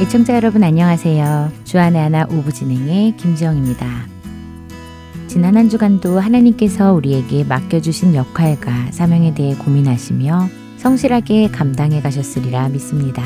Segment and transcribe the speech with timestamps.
[0.00, 1.52] 애청자 여러분 안녕하세요.
[1.62, 4.06] 주안의 하나 오부 진행의 김지영입니다.
[5.28, 10.48] 지난 한 주간도 하나님께서 우리에게 맡겨주신 역할과 사명에 대해 고민하시며
[10.78, 13.22] 성실하게 감당해 가셨으리라 믿습니다.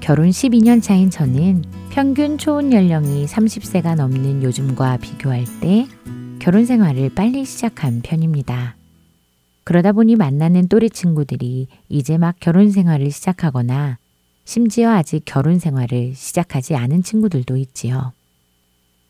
[0.00, 5.86] 결혼 12년 차인 저는 평균 초혼 연령이 30세가 넘는 요즘과 비교할 때
[6.38, 8.76] 결혼 생활을 빨리 시작한 편입니다.
[9.64, 13.98] 그러다 보니 만나는 또래 친구들이 이제 막 결혼 생활을 시작하거나
[14.44, 18.12] 심지어 아직 결혼 생활을 시작하지 않은 친구들도 있지요.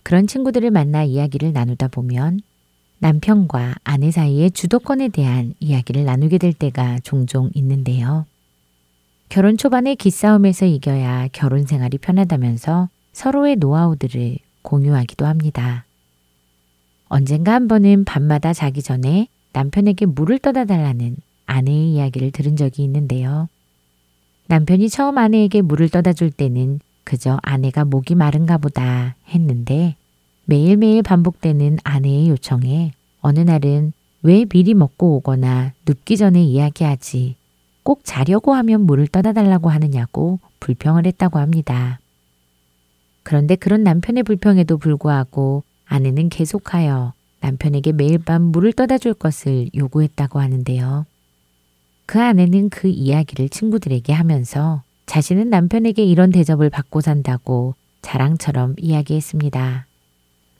[0.04, 2.40] 그런 친구들을 만나 이야기를 나누다 보면
[2.98, 8.24] 남편과 아내 사이의 주도권에 대한 이야기를 나누게 될 때가 종종 있는데요.
[9.28, 15.84] 결혼 초반의 기싸움에서 이겨야 결혼 생활이 편하다면서 서로의 노하우들을 공유하기도 합니다.
[17.08, 23.48] 언젠가 한 번은 밤마다 자기 전에 남편에게 물을 떠다 달라는 아내의 이야기를 들은 적이 있는데요.
[24.48, 29.94] 남편이 처음 아내에게 물을 떠다 줄 때는 그저 아내가 목이 마른가 보다 했는데
[30.44, 37.36] 매일매일 반복되는 아내의 요청에 어느 날은 왜 미리 먹고 오거나 눕기 전에 이야기하지
[37.82, 42.00] 꼭 자려고 하면 물을 떠다 달라고 하느냐고 불평을 했다고 합니다.
[43.22, 47.13] 그런데 그런 남편의 불평에도 불구하고 아내는 계속하여
[47.44, 51.04] 남편에게 매일 밤 물을 떠다 줄 것을 요구했다고 하는데요.
[52.06, 59.86] 그 아내는 그 이야기를 친구들에게 하면서 자신은 남편에게 이런 대접을 받고 산다고 자랑처럼 이야기했습니다.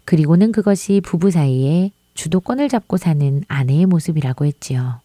[0.04, 5.00] 그리고는 그것이 부부 사이에 주도권을 잡고 사는 아내의 모습이라고 했지요.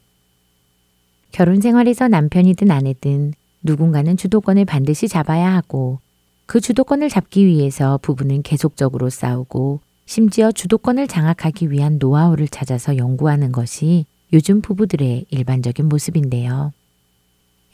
[1.31, 3.33] 결혼 생활에서 남편이든 아내든
[3.63, 5.99] 누군가는 주도권을 반드시 잡아야 하고
[6.45, 14.07] 그 주도권을 잡기 위해서 부부는 계속적으로 싸우고 심지어 주도권을 장악하기 위한 노하우를 찾아서 연구하는 것이
[14.33, 16.73] 요즘 부부들의 일반적인 모습인데요.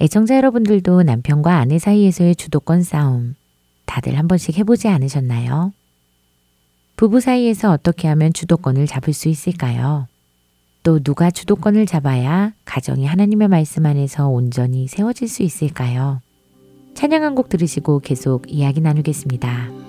[0.01, 3.35] 애청자 여러분들도 남편과 아내 사이에서의 주도권 싸움
[3.85, 5.71] 다들 한 번씩 해보지 않으셨나요?
[6.97, 10.09] 부부 사이에서 어떻게 하면 주도권을 잡을 수 있을까요?
[10.83, 16.19] 또 누가 주도권을 잡아야 가정이 하나님의 말씀 안에서 온전히 세워질 수 있을까요?
[16.95, 19.84] 찬양 한 곡 들으시고 계속 이야기 나누겠습니다.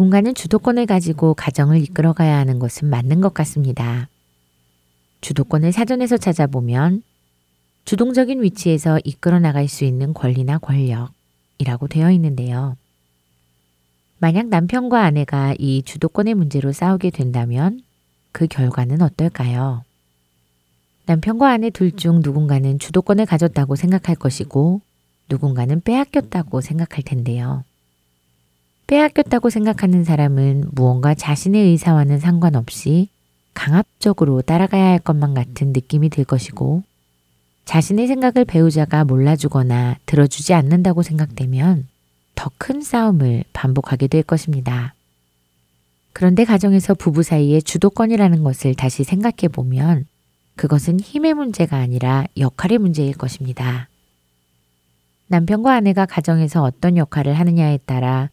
[0.00, 4.08] 누군가는 주도권을 가지고 가정을 이끌어가야 하는 것은 맞는 것 같습니다.
[5.20, 7.02] 주도권을 사전에서 찾아보면
[7.84, 12.78] 주동적인 위치에서 이끌어 나갈 수 있는 권리나 권력이라고 되어 있는데요.
[14.20, 17.82] 만약 남편과 아내가 이 주도권의 문제로 싸우게 된다면
[18.32, 19.84] 그 결과는 어떨까요?
[21.04, 24.80] 남편과 아내 둘 중 누군가는 주도권을 가졌다고 생각할 것이고
[25.28, 27.64] 누군가는 빼앗겼다고 생각할 텐데요.
[28.90, 33.08] 빼앗겼다고 생각하는 사람은 무언가 자신의 의사와는 상관없이
[33.54, 36.82] 강압적으로 따라가야 할 것만 같은 느낌이 들 것이고
[37.66, 41.86] 자신의 생각을 배우자가 몰라주거나 들어주지 않는다고 생각되면
[42.34, 44.94] 더 큰 싸움을 반복하게 될 것입니다.
[46.12, 50.06] 그런데 가정에서 부부 사이의 주도권이라는 것을 다시 생각해 보면
[50.56, 53.88] 그것은 힘의 문제가 아니라 역할의 문제일 것입니다.
[55.28, 58.30] 남편과 아내가 가정에서 어떤 역할을 하느냐에 따라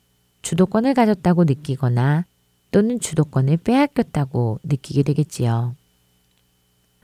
[0.47, 2.23] 주도권을 가졌다고 느끼거나
[2.71, 5.75] 또는 주도권을 빼앗겼다고 느끼게 되겠지요.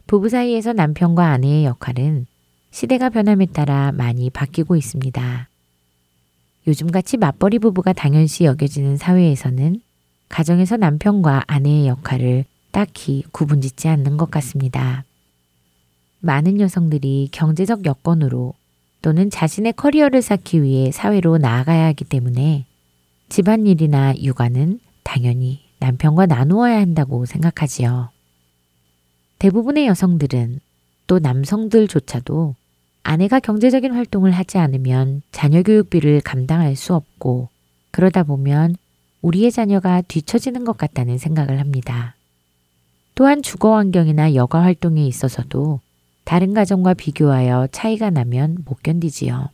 [0.07, 2.25] 부부 사이에서 남편과 아내의 역할은
[2.71, 5.49] 시대가 변함에 따라 많이 바뀌고 있습니다.
[6.67, 9.81] 요즘같이 맞벌이 부부가 당연시 여겨지는 사회에서는
[10.29, 15.03] 가정에서 남편과 아내의 역할을 딱히 구분 짓지 않는 것 같습니다.
[16.21, 18.53] 많은 여성들이 경제적 여건으로
[19.01, 22.67] 또는 자신의 커리어를 쌓기 위해 사회로 나아가야 하기 때문에
[23.33, 28.09] 집안일이나 육아는 당연히 남편과 나누어야 한다고 생각하지요.
[29.39, 30.59] 대부분의 여성들은
[31.07, 32.53] 또 남성들조차도
[33.01, 37.49] 아내가 경제적인 활동을 하지 않으면 자녀 교육비를 감당할 수 없고
[37.89, 38.75] 그러다 보면
[39.23, 42.15] 우리의 자녀가 뒤처지는 것 같다는 생각을 합니다.
[43.15, 45.79] 또한 주거 환경이나 여가 활동에 있어서도
[46.23, 49.49] 다른 가정과 비교하여 차이가 나면 못 견디지요.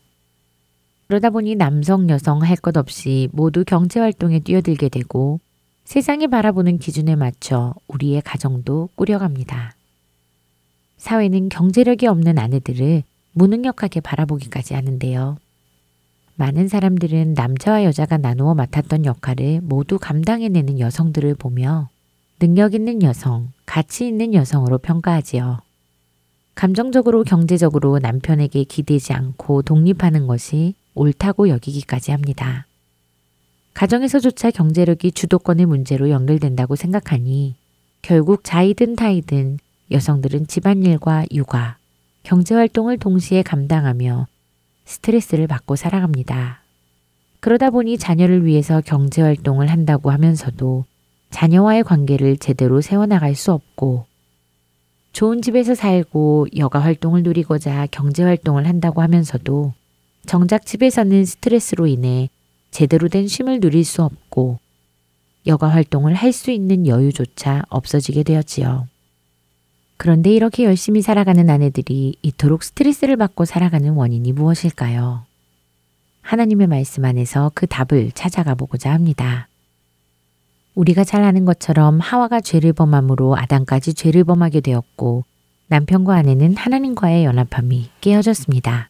[1.09, 5.39] 그러다 보니 남성, 여성 할 것 없이 모두 경제 활동에 뛰어들게 되고
[5.85, 9.73] 세상이 바라보는 기준에 맞춰 우리의 가정도 꾸려갑니다.
[10.97, 13.01] 사회는 경제력이 없는 아내들을
[13.33, 15.37] 무능력하게 바라보기까지 하는데요.
[16.35, 21.89] 많은 사람들은 남자와 여자가 나누어 맡았던 역할을 모두 감당해내는 여성들을 보며
[22.37, 25.57] 능력 있는 여성, 가치 있는 여성으로 평가하지요.
[26.53, 32.65] 감정적으로 경제적으로 남편에게 기대지 않고 독립하는 것이 옳다고 여기기까지 합니다.
[33.73, 37.55] 가정에서조차 경제력이 주도권의 문제로 연결된다고 생각하니
[38.01, 39.59] 결국 자이든 타이든
[39.91, 41.77] 여성들은 집안일과 육아,
[42.23, 44.27] 경제활동을 동시에 감당하며
[44.83, 46.61] 스트레스를 받고 살아갑니다.
[47.39, 50.83] 그러다 보니 자녀를 위해서 경제활동을 한다고 하면서도
[51.31, 54.05] 자녀와의 관계를 제대로 세워나갈 수 없고
[55.13, 59.73] 좋은 집에서 살고 여가 활동을 누리고자 경제 활동을 한다고 하면서도
[60.25, 62.29] 정작 집에서는 스트레스로 인해
[62.71, 64.59] 제대로 된 쉼을 누릴 수 없고
[65.47, 68.87] 여가 활동을 할 수 있는 여유조차 없어지게 되었지요.
[69.97, 75.25] 그런데 이렇게 열심히 살아가는 아내들이 이토록 스트레스를 받고 살아가는 원인이 무엇일까요?
[76.21, 79.47] 하나님의 말씀 안에서 그 답을 찾아가 보고자 합니다.
[80.75, 85.25] 우리가 잘 아는 것처럼 하와가 죄를 범함으로 아담까지 죄를 범하게 되었고
[85.67, 88.88] 남편과 아내는 하나님과의 연합함이 깨어졌습니다.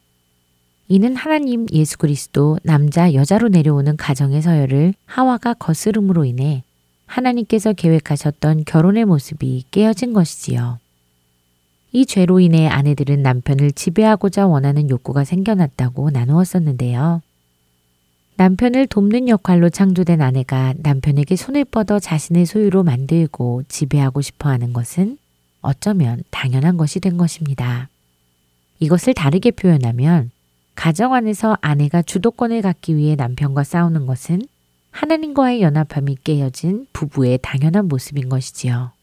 [0.91, 6.63] 이는 하나님 예수 그리스도 남자 여자로 내려오는 가정의 서열을 하와가 거스름으로 인해
[7.05, 10.79] 하나님께서 계획하셨던 결혼의 모습이 깨어진 것이지요.
[11.91, 17.21] 이 죄로 인해 아내들은 남편을 지배하고자 원하는 욕구가 생겨났다고 나누었었는데요.
[18.37, 25.19] 남편을 돕는 역할로 창조된 아내가 남편에게 손을 뻗어 자신의 소유로 만들고 지배하고 싶어 하는 것은
[25.61, 27.89] 어쩌면 당연한 것이 된 것입니다.
[28.79, 30.31] 이것을 다르게 표현하면
[30.79, 34.41] 가정 안에서 아내가 주도권을 갖기 위해 남편과 싸우는 것은
[34.91, 38.93] 하나님과의 연합함이 깨어진 부부의 당연한 모습인 것이지요.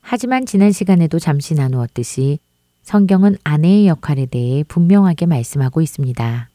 [0.00, 2.38] 하지만 지난 시간에도 잠시 나누었듯이
[2.84, 6.48] 성경은 아내의 역할에 대해 분명하게 말씀하고 있습니다.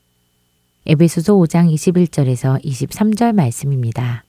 [0.87, 4.23] 에베소서 5장 21절에서 23절 말씀입니다.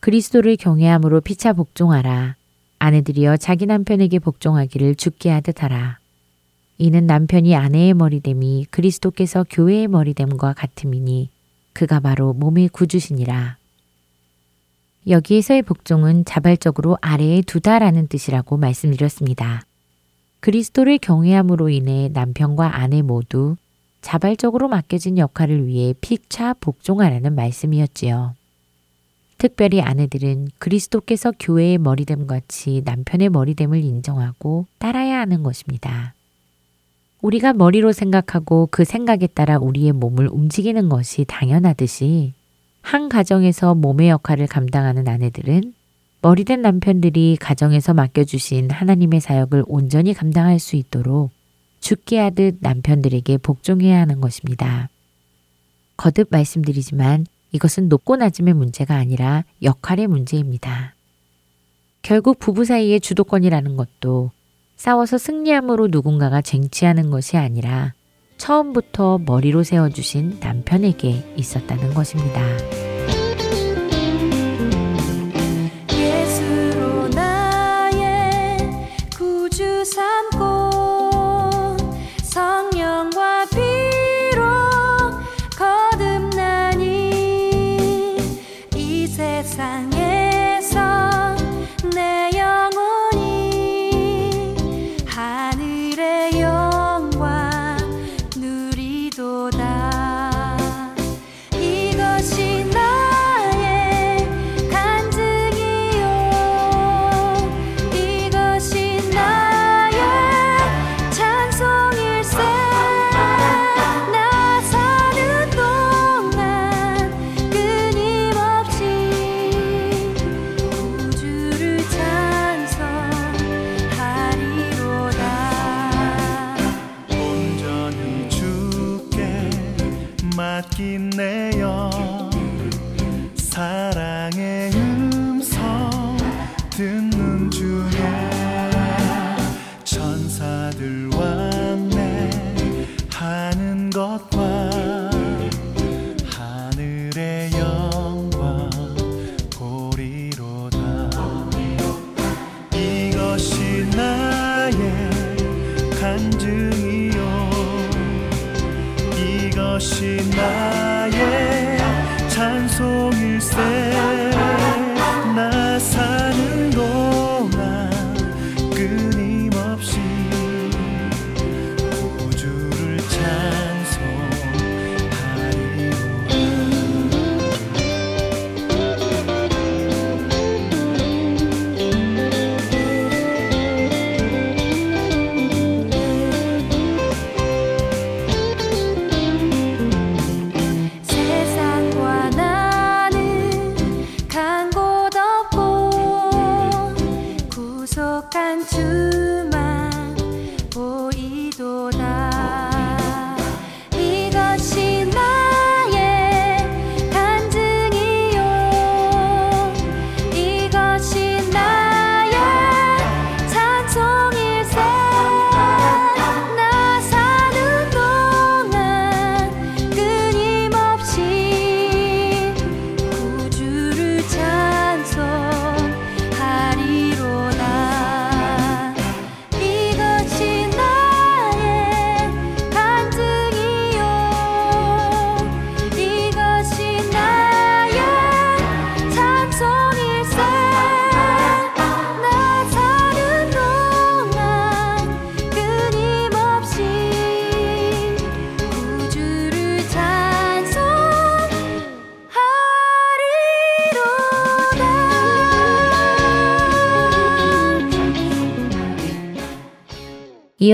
[0.00, 2.36] 그리스도를 경외함으로 피차 복종하라.
[2.80, 6.03] 아내들이여 자기 남편에게 복종하기를 죽게 하듯 하라.
[6.78, 11.30] 이는 남편이 아내의 머리됨이 그리스도께서 교회의 머리됨과 같음이니
[11.72, 13.56] 그가 바로 몸의 구주시니라.
[15.06, 19.64] 여기에서의 복종은 자발적으로 아래에 두다라는 뜻이라고 말씀드렸습니다.
[20.40, 23.56] 그리스도를 경외함으로 인해 남편과 아내 모두
[24.00, 28.34] 자발적으로 맡겨진 역할을 위해 피차 복종하라는 말씀이었지요.
[29.38, 36.14] 특별히 아내들은 그리스도께서 교회의 머리됨 같이 남편의 머리됨을 인정하고 따라야 하는 것입니다.
[37.24, 42.34] 우리가 머리로 생각하고 그 생각에 따라 우리의 몸을 움직이는 것이 당연하듯이
[42.82, 45.72] 한 가정에서 몸의 역할을 감당하는 아내들은
[46.20, 51.30] 머리된 남편들이 가정에서 맡겨주신 하나님의 사역을 온전히 감당할 수 있도록
[51.80, 54.90] 죽게 하듯 남편들에게 복종해야 하는 것입니다.
[55.96, 60.94] 거듭 말씀드리지만 이것은 높고 낮음의 문제가 아니라 역할의 문제입니다.
[62.02, 64.30] 결국 부부 사이의 주도권이라는 것도
[64.76, 67.94] 싸워서 승리함으로 누군가가 쟁취하는 것이 아니라
[68.36, 72.40] 처음부터 머리로 세워주신 남편에게 있었다는 것입니다.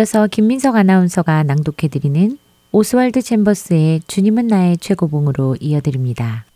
[0.01, 2.39] 이어서 김민석 아나운서가 낭독해드리는
[2.73, 6.47] 오스왈드 챔버스의 주님은 나의 최고봉으로 이어드립니다.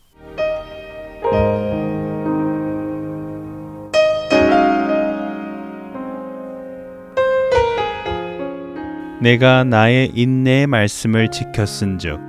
[9.21, 12.19] 내가 나의 인내의 말씀을 지켰은즉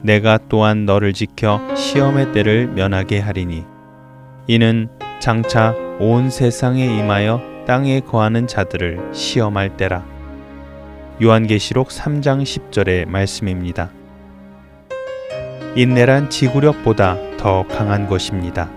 [0.00, 3.64] 내가 또한 너를 지켜 시험의 때를 면하게 하리니
[4.46, 4.88] 이는
[5.20, 10.15] 장차 온 세상에 임하여 땅에 거하는 자들을 시험할 때라
[11.22, 13.90] 요한계시록 3장 10절의 말씀입니다.
[15.74, 18.70] 인내란 지구력보다 더 강한 것입니다.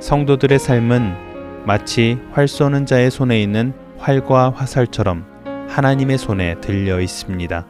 [0.00, 5.24] 성도들의 삶은 마치 활 쏘는 자의 손에 있는 활과 화살처럼
[5.68, 7.66] 하나님의 손에 들려 있습니다.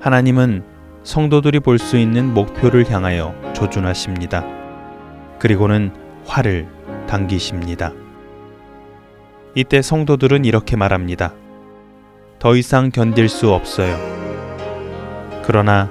[0.00, 0.64] 하나님은
[1.02, 4.44] 성도들이 볼 수 있는 목표를 향하여 조준하십니다.
[5.38, 5.92] 그리고는
[6.26, 6.66] 활을
[7.06, 7.92] 당기십니다.
[9.54, 11.32] 이때 성도들은 이렇게 말합니다.
[12.40, 13.98] 더 이상 견딜 수 없어요.
[15.44, 15.90] 그러나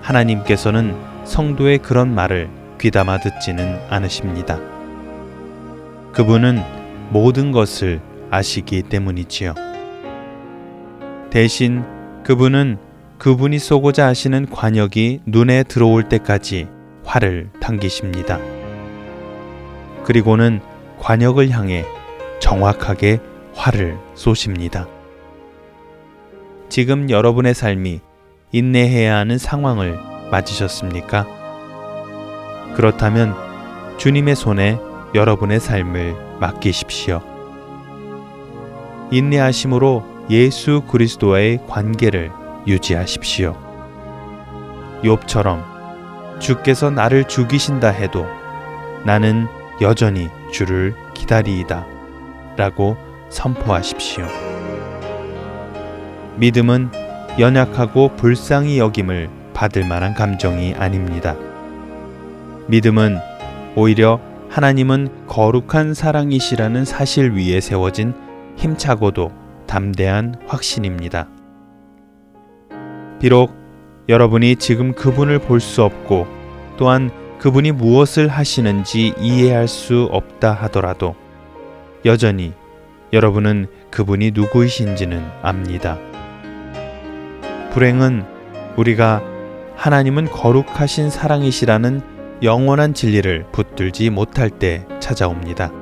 [0.00, 2.48] 하나님께서는 성도의 그런 말을
[2.80, 4.58] 귀담아 듣지는 않으십니다.
[6.12, 6.62] 그분은
[7.10, 9.54] 모든 것을 아시기 때문이지요.
[11.28, 11.84] 대신
[12.24, 12.78] 그분은
[13.18, 16.66] 그분이 쏘고자 하시는 관역이 눈에 들어올 때까지
[17.04, 18.38] 활을 당기십니다.
[20.04, 20.60] 그리고는
[20.98, 21.84] 관역을 향해
[22.40, 23.18] 정확하게
[23.54, 24.86] 활을 쏘십니다.
[26.70, 28.00] 지금 여러분의 삶이
[28.52, 29.98] 인내해야 하는 상황을
[30.30, 31.26] 맞으셨습니까?
[32.76, 33.34] 그렇다면
[33.98, 34.78] 주님의 손에
[35.12, 37.20] 여러분의 삶을 맡기십시오.
[39.10, 42.30] 인내하심으로 예수 그리스도와의 관계를
[42.68, 43.56] 유지하십시오.
[45.02, 45.64] 욥처럼
[46.38, 48.26] 주께서 나를 죽이신다 해도
[49.04, 49.48] 나는
[49.80, 51.84] 여전히 주를 기다리이다.
[52.56, 52.96] 라고
[53.28, 54.49] 선포하십시오.
[56.40, 56.90] 믿음은
[57.38, 61.36] 연약하고 불쌍히 여김을 받을 만한 감정이 아닙니다.
[62.66, 63.18] 믿음은
[63.76, 64.18] 오히려
[64.48, 68.14] 하나님은 거룩한 사랑이시라는 사실 위에 세워진
[68.56, 69.32] 힘차고도
[69.66, 71.28] 담대한 확신입니다.
[73.20, 73.54] 비록
[74.08, 76.26] 여러분이 지금 그분을 볼 수 없고
[76.78, 81.14] 또한 그분이 무엇을 하시는지 이해할 수 없다 하더라도
[82.06, 82.54] 여전히
[83.12, 85.98] 여러분은 그분이 누구이신지는 압니다.
[87.72, 88.24] 불행은
[88.76, 89.22] 우리가
[89.76, 92.02] 하나님은 거룩하신 사랑이시라는
[92.42, 95.72] 영원한 진리를 붙들지 못할 때 찾아옵니다.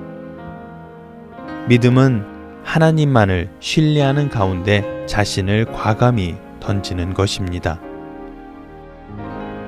[1.69, 2.25] 믿음은
[2.65, 7.81] 하나님만을 신뢰하는 가운데 자신을 과감히 던지는 것입니다.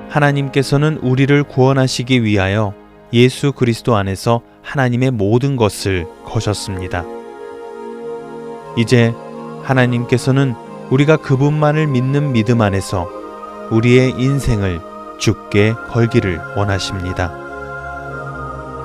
[0.09, 2.73] 하나님께서는 우리를 구원하시기 위하여
[3.13, 7.03] 예수 그리스도 안에서 하나님의 모든 것을 거셨습니다.
[8.77, 9.13] 이제
[9.63, 10.53] 하나님께서는
[10.91, 13.09] 우리가 그분만을 믿는 믿음 안에서
[13.71, 14.81] 우리의 인생을
[15.17, 17.31] 죽게 걸기를 원하십니다.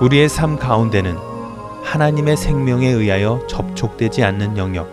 [0.00, 1.16] 우리의 삶 가운데는
[1.82, 4.88] 하나님의 생명에 의하여 접촉되지 않는 영역,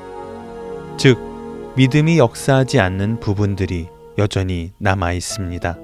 [0.98, 1.20] 즉,
[1.76, 5.78] 믿음이 역사하지 않는 부분들이 여전히 남아 있습니다.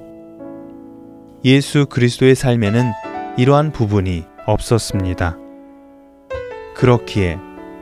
[1.46, 2.92] 예수 그리스도의 삶에는
[3.38, 5.38] 이러한 부분이 없었습니다.
[6.76, 7.38] 그렇기에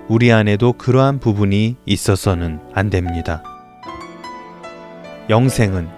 [0.10, 3.44] 우리 안에도 그러한 부분이 있어서는 안 됩니다.
[5.30, 5.90] 영생은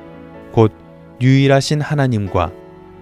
[0.51, 0.73] 곧
[1.21, 2.51] 유일하신 하나님과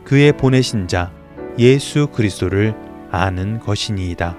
[0.03, 1.13] 그의 보내신 자
[1.57, 2.75] 예수 그리스도를
[3.09, 4.35] 아는 것이니이다.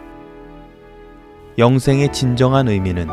[1.57, 3.09] 영생의 진정한 의미는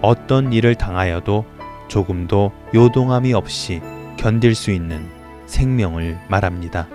[0.00, 1.44] 어떤 일을 당하여도
[1.88, 3.80] 조금도 요동함이 없이
[4.16, 5.04] 견딜 수 있는
[5.46, 6.86] 생명을 말합니다.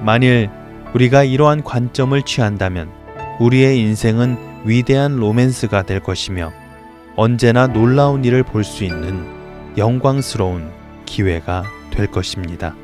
[0.00, 0.48] 만일
[0.94, 3.03] 우리가 이러한 관점을 취한다면
[3.40, 6.52] 우리의 인생은 위대한 로맨스가 될 것이며
[7.16, 9.24] 언제나 놀라운 일을 볼 수 있는
[9.76, 10.70] 영광스러운
[11.04, 12.74] 기회가 될 것입니다.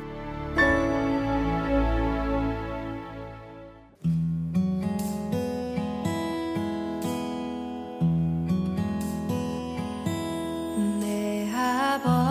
[10.99, 12.30] 내 아버지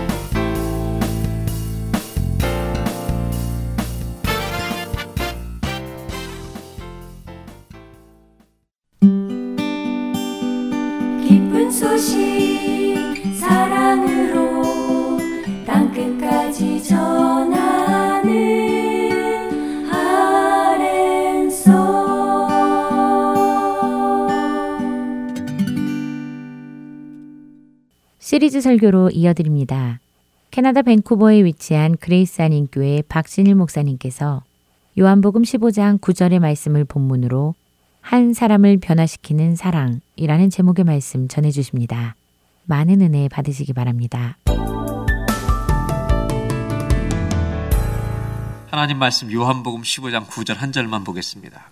[28.71, 29.99] 설교로 이어드립니다.
[30.49, 34.43] 캐나다 밴쿠버에 위치한 그레이스 한인교회 박신일 목사님께서
[34.97, 37.55] 요한복음 15장 9절의 말씀을 본문으로
[37.99, 42.15] 한 사람을 변화시키는 사랑이라는 제목의 말씀 전해 주십니다.
[42.63, 44.37] 많은 은혜 받으시기 바랍니다.
[48.69, 51.71] 하나님 말씀 요한복음 15장 9절 한 절만 보겠습니다.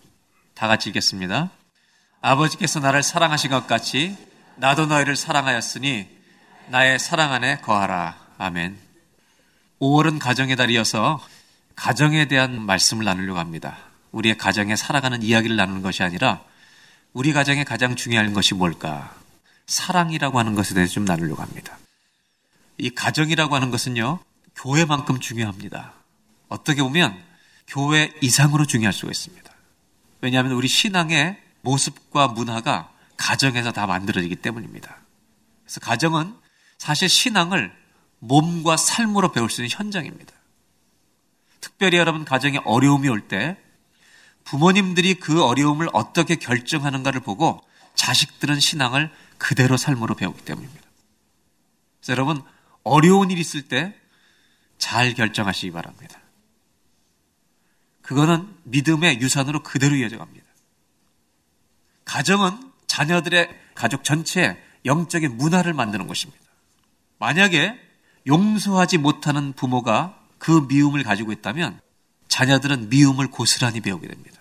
[0.53, 1.49] 다 같이 읽겠습니다.
[2.19, 4.17] 아버지께서 나를 사랑하신 것 같이
[4.57, 6.18] 나도 너희를 사랑하였으니
[6.69, 8.15] 나의 사랑 안에 거하라.
[8.37, 8.77] 아멘.
[9.79, 11.19] 5월은 가정의 달이어서
[11.75, 13.77] 가정에 대한 말씀을 나누려고 합니다.
[14.11, 16.43] 우리의 가정에 살아가는 이야기를 나누는 것이 아니라
[17.13, 19.15] 우리 가정에 가장 중요한 것이 뭘까?
[19.65, 21.75] 사랑이라고 하는 것에 대해서 좀 나누려고 합니다.
[22.77, 24.19] 이 가정이라고 하는 것은요,
[24.55, 25.93] 교회만큼 중요합니다.
[26.49, 27.17] 어떻게 보면
[27.67, 29.51] 교회 이상으로 중요할 수가 있습니다.
[30.21, 34.97] 왜냐하면 우리 신앙의 모습과 문화가 가정에서 다 만들어지기 때문입니다.
[35.63, 36.38] 그래서 가정은
[36.79, 37.71] 사실 신앙을
[38.17, 40.33] 몸과 삶으로 배울 수 있는 현장입니다.
[41.61, 43.57] 특별히 여러분 가정에 어려움이 올 때
[44.45, 47.61] 부모님들이 그 어려움을 어떻게 결정하는가를 보고
[47.93, 50.81] 자식들은 신앙을 그대로 삶으로 배우기 때문입니다.
[52.09, 52.41] 여러분
[52.83, 53.95] 어려운 일 있을 때
[54.79, 56.19] 잘 결정하시기 바랍니다.
[58.01, 60.47] 그거는 믿음의 유산으로 그대로 이어져 갑니다.
[62.05, 66.48] 가정은 자녀들의 가족 전체의 영적인 문화를 만드는 것입니다.
[67.19, 67.79] 만약에
[68.27, 71.79] 용서하지 못하는 부모가 그 미움을 가지고 있다면
[72.27, 74.39] 자녀들은 미움을 고스란히 배우게 됩니다.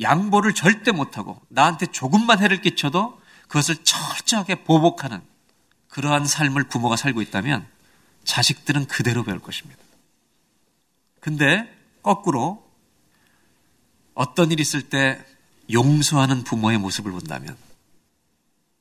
[0.00, 5.20] 양보를 절대 못하고 나한테 조금만 해를 끼쳐도 그것을 철저하게 보복하는
[5.88, 7.66] 그러한 삶을 부모가 살고 있다면
[8.24, 9.80] 자식들은 그대로 배울 것입니다.
[11.20, 11.68] 근데
[12.02, 12.64] 거꾸로
[14.14, 15.24] 어떤 일 있을 때
[15.72, 17.56] 용서하는 부모의 모습을 본다면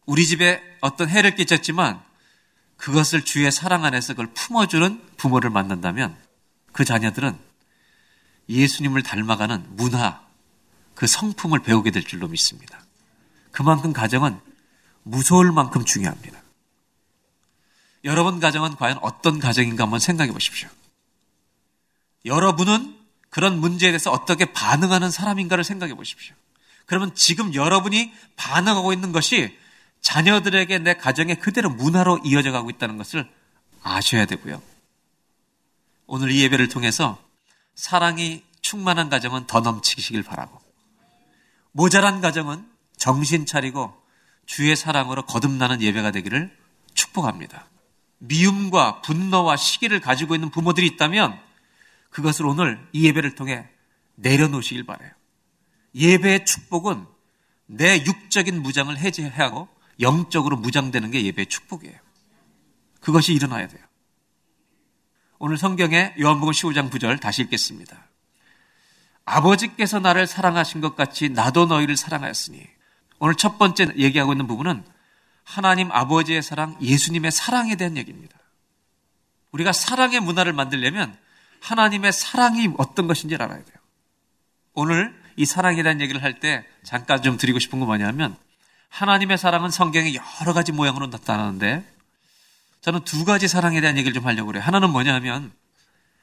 [0.05, 2.01] 우리 집에 어떤 해를 끼쳤지만
[2.79, 6.17] 그것을 주의 사랑 안에서 그걸 품어주는 부모를 만난다면
[6.71, 7.37] 그 자녀들은
[8.47, 10.21] 예수님을 닮아가는 문화,
[10.95, 12.79] 그 성품을 배우게 될 줄로 믿습니다.
[13.51, 14.39] 그만큼 가정은
[15.03, 16.41] 무서울 만큼 중요합니다.
[18.05, 20.69] 여러분 가정은 과연 어떤 가정인가 한번 생각해 보십시오.
[22.23, 22.97] 여러분은
[23.29, 26.33] 그런 문제에 대해서 어떻게 반응하는 사람인가를 생각해 보십시오.
[26.85, 29.55] 그러면 지금 여러분이 반응하고 있는 것이
[30.01, 33.29] 자녀들에게 내 가정에 그대로 문화로 이어져 가고 있다는 것을
[33.81, 34.61] 아셔야 되고요.
[36.07, 37.21] 오늘 이 예배를 통해서
[37.75, 40.59] 사랑이 충만한 가정은 더 넘치시길 바라고
[41.71, 43.93] 모자란 가정은 정신 차리고
[44.45, 46.55] 주의 사랑으로 거듭나는 예배가 되기를
[46.93, 47.67] 축복합니다.
[48.17, 51.39] 미움과 분노와 시기를 가지고 있는 부모들이 있다면
[52.09, 53.67] 그것을 오늘 이 예배를 통해
[54.15, 55.11] 내려놓으시길 바래요.
[55.95, 57.05] 예배의 축복은
[57.67, 61.97] 내 육적인 무장을 해제하고 영적으로 무장되는 게 예배의 축복이에요.
[63.01, 63.83] 그것이 일어나야 돼요.
[65.39, 68.07] 오늘 성경에 요한복음 15장 9절 다시 읽겠습니다.
[69.25, 72.65] 아버지께서 나를 사랑하신 것 같이 나도 너희를 사랑하였으니
[73.19, 74.83] 오늘 첫 번째 얘기하고 있는 부분은
[75.43, 78.37] 하나님 아버지의 사랑, 예수님의 사랑에 대한 얘기입니다.
[79.51, 81.17] 우리가 사랑의 문화를 만들려면
[81.61, 83.77] 하나님의 사랑이 어떤 것인지를 알아야 돼요.
[84.73, 88.37] 오늘 이 사랑에 대한 얘기를 할 때 잠깐 좀 드리고 싶은 건 뭐냐면
[88.89, 91.85] 하나님의 사랑은 성경에 여러 가지 모양으로 나타나는데
[92.81, 94.63] 저는 두 가지 사랑에 대한 얘기를 좀 하려고 그래요.
[94.63, 95.51] 하나는 뭐냐 하면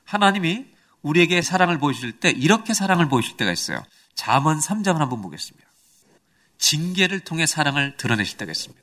[0.05, 0.67] 하나님이
[1.03, 3.83] 우리에게 사랑을 보여줄 때 이렇게 사랑을 보여줄 때가 있어요.
[4.15, 5.67] 잠언 3장을 한번 보겠습니다.
[6.59, 8.83] 징계를 통해 사랑을 드러내실 때가 있습니다.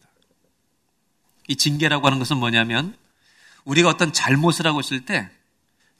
[1.48, 2.96] 이 징계라고 하는 것은 뭐냐면
[3.66, 5.30] 우리가 어떤 잘못을 하고 있을 때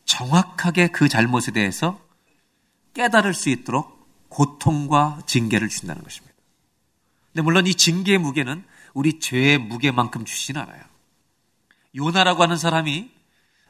[0.06, 2.00] 정확하게 그 잘못에 대해서
[2.94, 6.33] 깨달을 수 있도록 고통과 징계를 준다는 것입니다.
[7.34, 10.84] 근데 물론 이 징계의 무게는 우리 죄의 무게만큼 주시진 않아요.
[11.96, 13.12] 요나라고 하는 사람이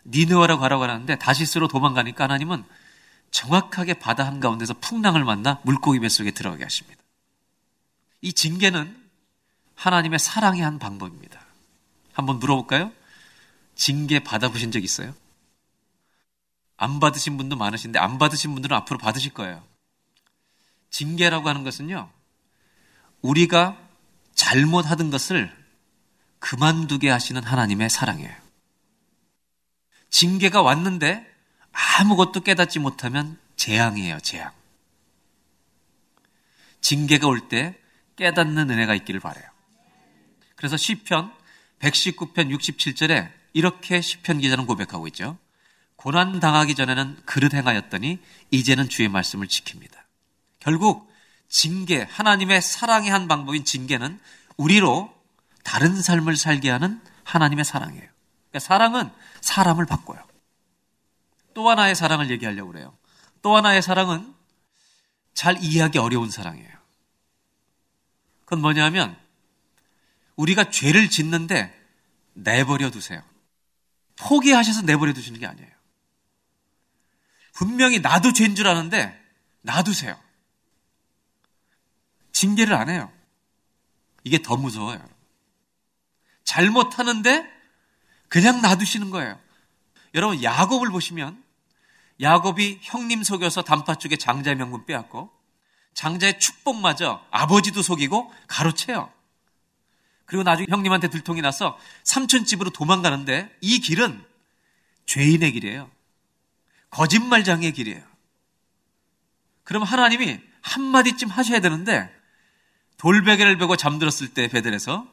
[0.05, 2.65] 니느와라고 가라고 하는데 다시스로 도망가니까 하나님은
[3.31, 7.01] 정확하게 바다 한가운데서 풍랑을 만나 물고기 뱃속에 들어가게 하십니다.
[8.21, 9.01] 이 징계는
[9.75, 11.45] 하나님의 사랑의 한 방법입니다.
[12.11, 12.91] 한번 물어볼까요?
[13.75, 15.15] 징계 받아보신 적 있어요?
[16.77, 19.63] 안 받으신 분도 많으신데 안 받으신 분들은 앞으로 받으실 거예요.
[20.89, 22.09] 징계라고 하는 것은요,
[23.23, 23.77] 우리가
[24.35, 25.51] 잘못하던 것을
[26.39, 28.35] 그만두게 하시는 하나님의 사랑이에요.
[30.09, 31.25] 징계가 왔는데
[31.71, 34.51] 아무것도 깨닫지 못하면 재앙이에요, 재앙.
[36.81, 37.75] 징계가 올 때
[38.17, 39.45] 깨닫는 은혜가 있기를 바래요.
[40.55, 41.33] 그래서 시편
[41.79, 45.37] 119편 67절에 이렇게 시편 기자는 고백하고 있죠.
[45.95, 48.19] 고난 당하기 전에는 그릇 행하였더니
[48.51, 49.95] 이제는 주의 말씀을 지킵니다.
[50.59, 51.11] 결국
[51.53, 54.19] 징계, 하나님의 사랑의 한 방법인 징계는
[54.57, 55.13] 우리로
[55.63, 58.09] 다른 삶을 살게 하는 하나님의 사랑이에요.
[58.49, 60.19] 그러니까 사랑은 사람을 바꿔요.
[61.53, 62.97] 또 하나의 사랑을 얘기하려고 그래요.
[63.43, 64.33] 또 하나의 사랑은
[65.35, 66.71] 잘 이해하기 어려운 사랑이에요.
[68.45, 69.15] 그건 뭐냐면
[70.35, 71.71] 우리가 죄를 짓는데
[72.33, 73.21] 내버려 두세요.
[74.15, 75.69] 포기하셔서 내버려 두시는 게 아니에요.
[77.53, 79.15] 분명히 나도 죄인 줄 아는데
[79.61, 80.22] 놔두세요.
[82.43, 83.09] 징계를 안 해요.
[84.25, 84.99] 이게 더 무서워요.
[86.43, 87.49] 잘못하는데
[88.27, 89.39] 그냥 놔두시는 거예요.
[90.13, 91.41] 여러분 야곱을 보시면
[92.19, 95.31] 야곱이 형님 속여서 단파 쪽에 장자의 명분 빼앗고
[95.93, 99.09] 장자의 축복마저 아버지도 속이고 가로채요.
[100.25, 104.21] 그리고 나중에 형님한테 들통이 나서 삼촌 집으로 도망가는데 이 길은
[105.05, 105.89] 죄인의 길이에요.
[106.89, 108.03] 거짓말장의 길이에요.
[109.63, 112.22] 그럼 하나님이 한마디쯤 하셔야 되는데
[113.03, 115.05] 돌베개를 베고 잠들었을 때 베델에서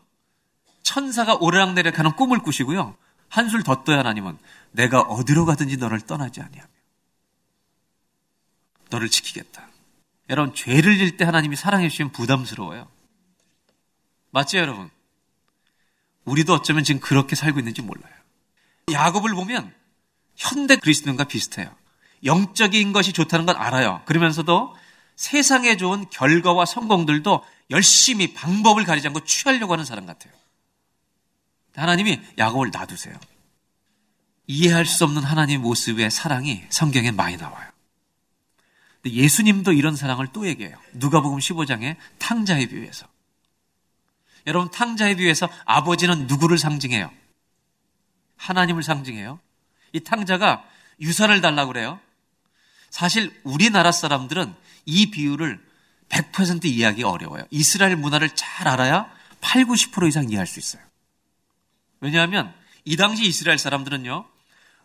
[0.85, 2.95] 천사가 오르락내리락 하는 꿈을 꾸시고요.
[3.29, 4.39] 한술 더 떠야 하나님은
[4.71, 6.71] 내가 어디로 가든지 너를 떠나지 아니하며
[8.91, 9.67] 너를 지키겠다.
[10.29, 12.87] 여러분 죄를 질 때 하나님이 사랑해 주시면 부담스러워요.
[14.31, 14.89] 맞죠 여러분?
[16.27, 18.15] 우리도 어쩌면 지금 그렇게 살고 있는지 몰라요.
[18.93, 19.75] 야곱을 보면
[20.37, 21.75] 현대 그리스도인과 비슷해요.
[22.25, 24.03] 영적인 것이 좋다는 건 알아요.
[24.05, 24.77] 그러면서도
[25.21, 30.33] 세상에 좋은 결과와 성공들도 열심히 방법을 가리지 않고 취하려고 하는 사람 같아요.
[31.77, 33.15] 하나님이 야곱을 놔두세요.
[34.47, 37.71] 이해할 수 없는 하나님의 모습의 사랑이 성경에 많이 나와요.
[39.05, 40.79] 예수님도 이런 사랑을 또 얘기해요.
[40.95, 43.07] 누가복음 15장의 탕자의 비유에서.
[44.47, 47.13] 여러분 탕자의 비유에서 아버지는 누구를 상징해요?
[48.39, 49.39] 하나님을 상징해요.
[49.93, 50.65] 이 탕자가
[50.99, 52.01] 유산을 달라고 그래요.
[52.89, 54.55] 사실 우리나라 사람들은
[54.85, 55.65] 이 비유를
[56.09, 57.45] 100% 이해하기 어려워요.
[57.51, 60.83] 이스라엘 문화를 잘 알아야 8, 90% 이상 이해할 수 있어요.
[62.01, 62.53] 왜냐하면
[62.85, 64.27] 이 당시 이스라엘 사람들은요,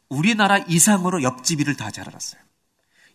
[0.09, 2.41] 우리나라 이상으로 옆집 을다 잘 알았어요.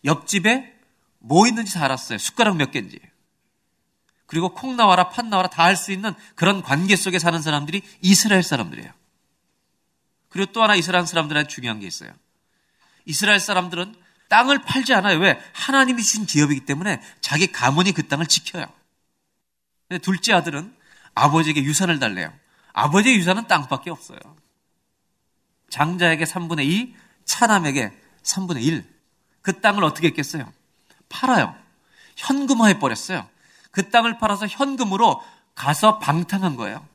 [0.03, 0.77] 옆집에
[1.19, 2.17] 뭐 있는지 다 알았어요.
[2.17, 2.99] 숟가락 몇 개인지.
[4.25, 8.43] 그리고 콩 나와라, 팥 나와라 다 할 수 있는 그런 관계 속에 사는 사람들이 이스라엘
[8.43, 8.91] 사람들이에요.
[10.29, 12.11] 그리고 또 하나 이스라엘 사람들한테 중요한 게 있어요.
[13.05, 13.95] 이스라엘 사람들은
[14.31, 15.19] 땅을 팔지 않아요.
[15.19, 15.43] 왜?
[15.51, 18.65] 하나님이 주신 기업이기 때문에 자기 가문이 그 땅을 지켜요.
[19.89, 20.73] 근데 둘째 아들은
[21.13, 22.33] 아버지에게 유산을 달래요.
[22.71, 24.17] 아버지의 유산은 땅밖에 없어요.
[25.69, 27.91] 장자에게 3분의 2, 차남에게
[28.23, 28.89] 3분의 1.
[29.41, 30.49] 그 땅을 어떻게 했겠어요?
[31.09, 31.53] 팔아요.
[32.15, 33.27] 현금화해 버렸어요.
[33.71, 35.21] 그 땅을 팔아서 현금으로
[35.55, 36.87] 가서 방탕한 거예요.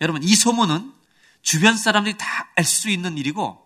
[0.00, 0.94] 여러분, 이 소문은
[1.42, 3.62] 주변 사람들이 다 알 수 있는 일이고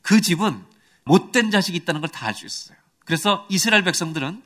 [0.00, 0.64] 그 집은
[1.04, 2.76] 못된 자식이 있다는 걸 다 알 수 있어요.
[3.04, 4.42] 그래서 이스라엘 백성들은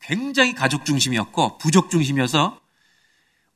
[0.00, 2.60] 굉장히 가족 중심이었고 부족 중심이어서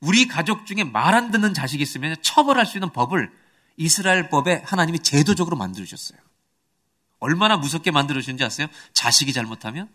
[0.01, 3.33] 우리 가족 중에 말 안 듣는 자식이 있으면 처벌할 수 있는 법을
[3.79, 6.19] 이스라엘 법에 하나님이 제도적으로 만들어주셨어요.
[7.19, 8.69] 얼마나 무섭게 만들어주셨는지 아세요?
[8.93, 9.89] 자식이 잘못하면?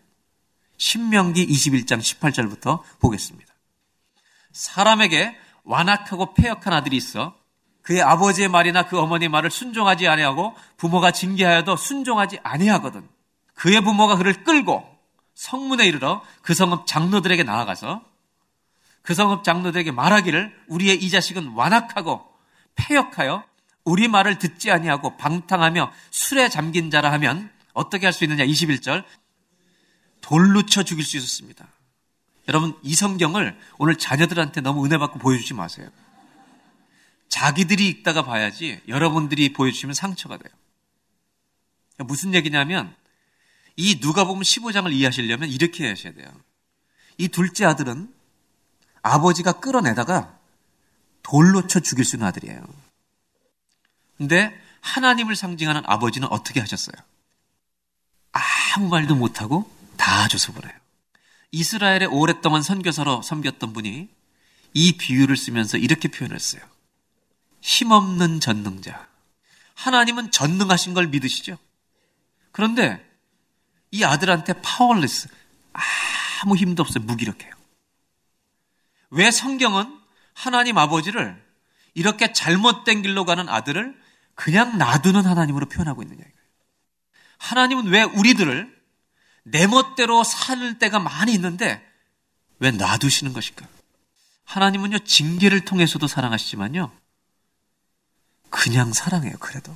[0.76, 3.52] 신명기 21장 18절부터 보겠습니다.
[4.52, 7.36] 사람에게 완악하고 폐역한 아들이 있어
[7.82, 13.08] 그의 아버지의 말이나 그 어머니의 말을 순종하지 아니하고 부모가 징계하여도 순종하지 아니하거든.
[13.54, 14.86] 그의 부모가 그를 끌고
[15.34, 18.02] 성문에 이르러 그 성읍 장로들에게 나아가서
[19.02, 22.24] 그 성읍 장로들에게 말하기를 우리의 이 자식은 완악하고
[22.76, 23.44] 폐역하여
[23.84, 29.02] 우리 말을 듣지 아니하고 방탕하며 술에 잠긴 자라 하면 어떻게 할 수 있느냐 21절
[30.20, 31.66] 돌로 쳐 죽일 수 있었습니다.
[32.48, 35.88] 여러분 이 성경을 오늘 자녀들한테 너무 은혜 받고 보여주지 마세요.
[37.32, 40.52] 자기들이 읽다가 봐야지 여러분들이 보여주시면 상처가 돼요.
[41.96, 42.94] 무슨 얘기냐면
[43.74, 46.30] 이 누가 보면 15장을 이해하시려면 이렇게 하셔야 돼요.
[47.16, 48.12] 이 둘째 아들은
[49.00, 50.38] 아버지가 끌어내다가
[51.22, 52.62] 돌로 쳐 죽일 수 있는 아들이에요.
[54.18, 56.96] 근데 하나님을 상징하는 아버지는 어떻게 하셨어요?
[58.32, 60.74] 아무 말도 못하고 다 줘서 보내요.
[61.50, 64.10] 이스라엘에 오랫동안 선교사로 섬겼던 분이
[64.74, 66.71] 이 비유를 쓰면서 이렇게 표현했어요.
[67.62, 69.08] 힘없는 전능자.
[69.74, 71.56] 하나님은 전능하신 걸 믿으시죠?
[72.50, 73.02] 그런데
[73.90, 75.28] 이 아들한테 powerless,
[76.42, 77.04] 아무 힘도 없어요.
[77.04, 77.52] 무기력해요.
[79.10, 79.98] 왜 성경은
[80.34, 81.42] 하나님 아버지를
[81.94, 84.00] 이렇게 잘못된 길로 가는 아들을
[84.34, 86.22] 그냥 놔두는 하나님으로 표현하고 있느냐.
[87.38, 88.82] 하나님은 왜 우리들을
[89.44, 91.84] 내 멋대로 살 때가 많이 있는데
[92.58, 93.66] 왜 놔두시는 것일까?
[94.44, 96.90] 하나님은요, 징계를 통해서도 사랑하시지만요,
[98.52, 99.74] 그냥 사랑해요, 그래도.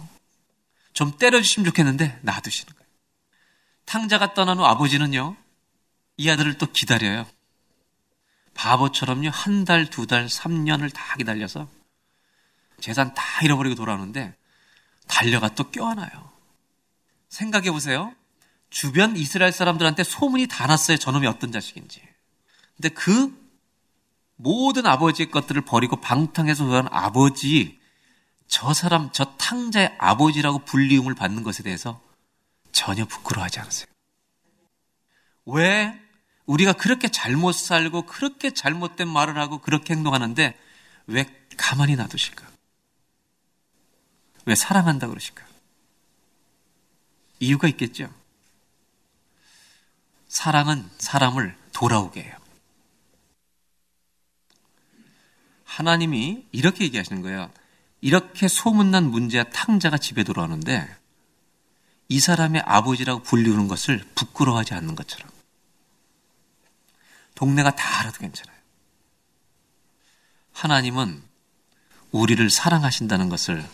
[0.93, 2.87] 좀 때려주시면 좋겠는데 놔두시는 거예요.
[3.87, 5.35] 탕자가 떠난 후 아버지는요,
[6.19, 7.27] 이 아들을 또 기다려요.
[8.55, 11.69] 바보처럼요, 한 달, 두 달, 3년을 다 기다려서
[12.81, 14.35] 재산 다 잃어버리고 돌아오는데
[15.09, 16.31] 달려가 또 껴안아요.
[17.31, 18.15] 생각해 보세요.
[18.69, 20.99] 주변 이스라엘 사람들한테 소문이 다 났어요.
[20.99, 22.03] 저놈이 어떤 자식인지.
[22.77, 23.35] 근데 그
[24.37, 27.81] 모든 아버지의 것들을 버리고 방탕해서 돌아온 아버지,
[28.49, 32.01] 저 사람, 저 탕자의 아버지라고 불리움을 받는 것에 대해서
[32.73, 33.87] 전혀 부끄러워하지 않으세요.
[35.47, 35.99] 왜
[36.47, 40.59] 우리가 그렇게 잘못 살고 그렇게 잘못된 말을 하고 그렇게 행동하는데
[41.07, 42.47] 왜 가만히 놔두실까?
[44.47, 45.45] 왜 사랑한다 그러실까?
[47.41, 48.13] 이유가 있겠죠.
[50.29, 52.37] 사랑은 사람을 돌아오게 해요.
[55.65, 57.51] 하나님이 이렇게 얘기하시는 거예요.
[58.01, 60.97] 이렇게 소문난 문제야 탕자가 집에 돌아오는데
[62.09, 65.31] 이 사람의 아버지라고 불리우는 것을 부끄러워하지 않는 것처럼
[67.35, 68.57] 동네가 다 알아도 괜찮아요.
[70.53, 71.23] 하나님은
[72.13, 73.69] 우리를 사랑하신다는 것을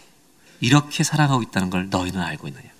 [0.60, 2.70] 이렇게 사랑하고 있다는 걸 너희는 알고 있느냐?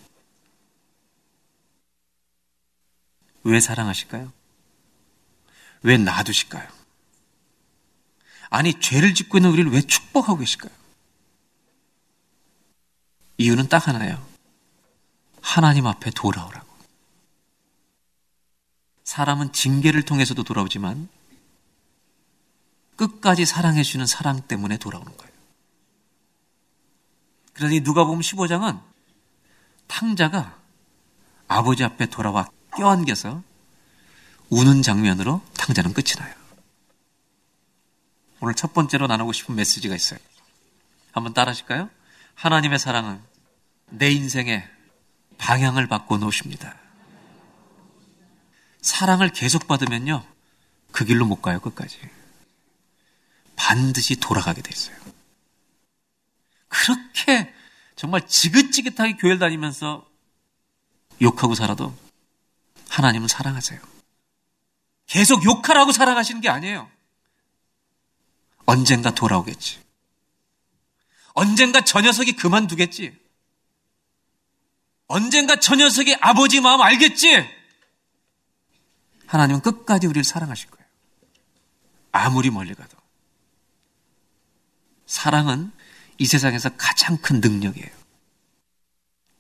[3.45, 4.33] 왜 사랑하실까요?
[5.83, 6.69] 왜 놔두실까요?
[8.51, 10.73] 아니, 죄를 짓고 있는 우리를 왜 축복하고 계실까요?
[13.39, 14.25] 이유는 딱 하나예요.
[15.41, 16.73] 하나님 앞에 돌아오라고.
[19.05, 21.09] 사람은 징계를 통해서도 돌아오지만
[22.97, 25.33] 끝까지 사랑해주는 사랑 때문에 돌아오는 거예요.
[27.55, 28.81] 그러니 누가 보면 15장은
[29.87, 30.59] 탕자가
[31.49, 33.43] 아버지 앞에 돌아와 껴안겨서
[34.51, 36.35] 우는 장면으로 탕자는 끝이 나요.
[38.41, 40.19] 오늘 첫 번째로 나누고 싶은 메시지가 있어요.
[41.13, 41.91] 한번 따라 하실까요?
[42.35, 43.23] 하나님의 사랑은
[43.91, 44.69] 내 인생의
[45.39, 46.77] 방향을 바꿔 놓으십니다.
[48.81, 50.25] 사랑을 계속 받으면요.
[50.91, 51.99] 그 길로 못 가요, 끝까지.
[53.57, 54.97] 반드시 돌아가게 돼 있어요.
[56.69, 57.53] 그렇게
[57.97, 60.09] 정말 지긋지긋하게 교회를 다니면서
[61.21, 61.95] 욕하고 살아도
[62.89, 63.81] 하나님은 사랑하세요.
[65.07, 66.91] 계속 욕하라고 사랑하시는 게 아니에요.
[68.65, 69.82] 언젠가 돌아오겠지.
[71.35, 73.17] 언젠가 저 녀석이 그만두겠지.
[75.07, 77.49] 언젠가 저 녀석이 아버지 마음 알겠지.
[79.27, 80.87] 하나님은 끝까지 우리를 사랑하실 거예요.
[82.13, 82.97] 아무리 멀리 가도.
[85.07, 85.73] 사랑은
[86.19, 87.91] 이 세상에서 가장 큰 능력이에요.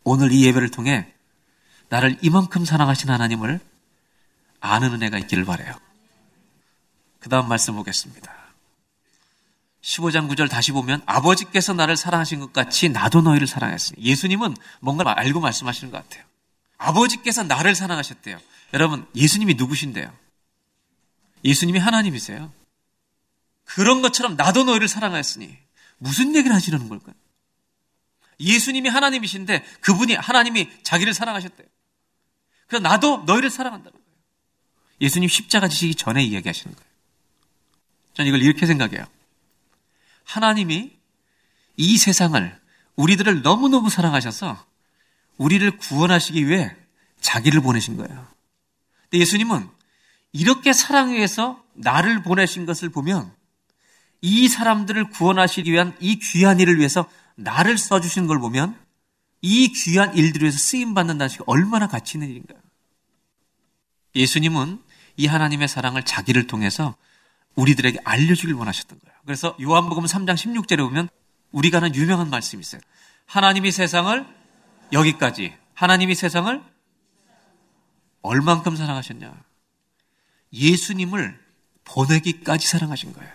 [0.04, 1.12] 오늘 이 예배를 통해
[1.88, 3.60] 나를 이만큼 사랑하신 하나님을
[4.60, 5.74] 아는 은혜가 있기를 바래요.
[7.20, 8.41] 그 다음 말씀 보겠습니다.
[9.82, 15.40] 15장 9절 다시 보면 아버지께서 나를 사랑하신 것 같이 나도 너희를 사랑했으니 예수님은 뭔가 알고
[15.40, 16.24] 말씀하시는 것 같아요.
[16.78, 18.38] 아버지께서 나를 사랑하셨대요.
[18.74, 20.12] 여러분 예수님이 누구신데요?
[21.44, 22.52] 예수님이 하나님이세요.
[23.64, 25.56] 그런 것처럼 나도 너희를 사랑하였으니
[25.98, 27.14] 무슨 얘기를 하시려는 걸까요?
[28.38, 31.66] 예수님이 하나님이신데 그분이 하나님이 자기를 사랑하셨대요.
[32.66, 34.06] 그래서 나도 너희를 사랑한다는 거예요.
[35.00, 36.90] 예수님 십자가 지시기 전에 이야기하시는 거예요.
[38.14, 39.06] 저는 이걸 이렇게 생각해요.
[40.24, 40.96] 하나님이
[41.76, 42.60] 이 세상을
[42.96, 44.64] 우리들을 너무너무 사랑하셔서
[45.38, 46.74] 우리를 구원하시기 위해
[47.20, 48.26] 자기를 보내신 거예요.
[49.04, 49.68] 근데 예수님은
[50.32, 53.32] 이렇게 사랑해서 나를 보내신 것을 보면
[54.20, 58.78] 이 사람들을 구원하시기 위한 이 귀한 일을 위해서 나를 써주신 걸 보면
[59.40, 62.60] 이 귀한 일들을 위해서 쓰임받는다는 것이 얼마나 가치 있는 일인가요?
[64.14, 64.80] 예수님은
[65.16, 66.94] 이 하나님의 사랑을 자기를 통해서
[67.56, 69.11] 우리들에게 알려주길 원하셨던 거예요.
[69.24, 71.08] 그래서 요한복음 3장 16절에 보면
[71.52, 72.80] 우리가 하는 유명한 말씀이 있어요.
[73.26, 74.26] 하나님이 세상을
[74.92, 76.62] 여기까지, 하나님이 세상을
[78.22, 79.32] 얼만큼 사랑하셨냐?
[80.52, 81.38] 예수님을
[81.84, 83.32] 보내기까지 사랑하신 거예요.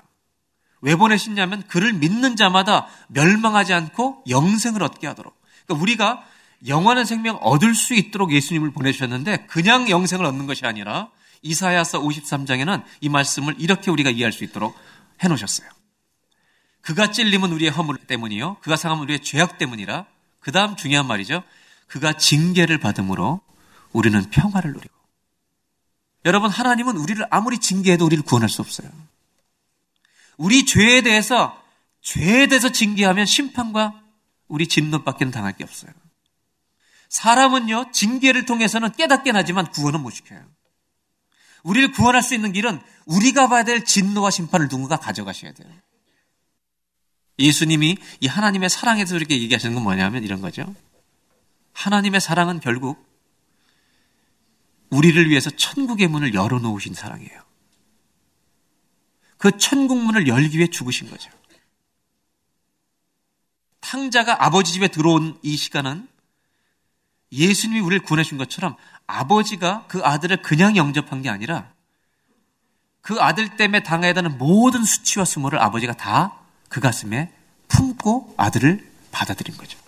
[0.81, 5.35] 왜 보내셨냐면 그를 믿는 자마다 멸망하지 않고 영생을 얻게 하도록
[5.65, 6.23] 그러니까 우리가
[6.67, 11.09] 영원한 생명 얻을 수 있도록 예수님을 보내주셨는데 그냥 영생을 얻는 것이 아니라
[11.41, 14.77] 이사야서 53장에는 이 말씀을 이렇게 우리가 이해할 수 있도록
[15.19, 15.76] 해놓으셨어요.
[16.87, 18.59] 그가 찔림은 우리의 허물 때문이요.
[18.61, 20.05] 그가 상함은 우리의 죄악 때문이라.
[20.39, 21.43] 그 다음 중요한 말이죠.
[21.87, 23.41] 그가 징계를 받음으로
[23.91, 24.93] 우리는 평화를 누리고.
[26.23, 28.89] 여러분, 하나님은 우리를 아무리 징계해도 우리를 구원할 수 없어요.
[30.37, 31.61] 우리 죄에 대해서,
[31.99, 34.01] 죄에 대해서 징계하면 심판과
[34.47, 35.91] 우리 진노밖에는 당할 게 없어요.
[37.09, 40.41] 사람은요, 징계를 통해서는 깨닫게 하지만 구원은 못 시켜요.
[41.63, 45.69] 우리를 구원할 수 있는 길은 우리가 봐야 될 진노와 심판을 누군가 가져가셔야 돼요.
[47.39, 50.73] 예수님이 이 하나님의 사랑에 서 이렇게 얘기하시는 건 뭐냐면 이런 거죠.
[51.73, 53.05] 하나님의 사랑은 결국
[54.89, 57.47] 우리를 위해서 천국의 문을 열어놓으신 사랑이에요.
[59.37, 61.29] 그 천국 문을 열기 위해 죽으신 거죠.
[63.81, 66.07] 탕자가 아버지 집에 들어온 이 시간은
[67.31, 68.75] 예수님이 우리를 구원해 준 것처럼
[69.05, 71.71] 아버지가 그 아들을 그냥 영접한 게 아니라
[73.01, 76.36] 그 아들 때문에 당해야 되는 모든 수치와 수모를 아버지가 다
[76.69, 77.31] 그 가슴에
[77.67, 79.79] 품고 아들을 받아들인 거죠.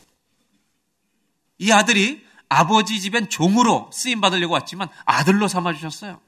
[1.58, 6.20] 이 아들이 아버지 집엔 종으로 쓰임 받으려고 왔지만 아들로 삼아 주셨어요.